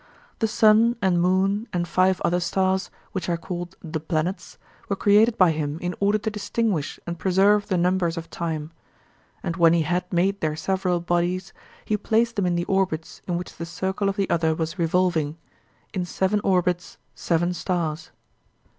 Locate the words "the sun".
0.39-0.95